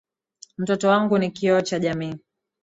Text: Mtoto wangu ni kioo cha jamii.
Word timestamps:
Mtoto 0.57 0.87
wangu 0.89 1.17
ni 1.17 1.31
kioo 1.31 1.61
cha 1.61 1.79
jamii. 1.79 2.15